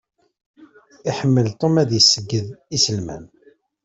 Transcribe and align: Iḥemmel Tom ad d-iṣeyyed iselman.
Iḥemmel 1.09 1.47
Tom 1.59 1.75
ad 1.81 1.87
d-iṣeyyed 1.89 2.47
iselman. 2.75 3.25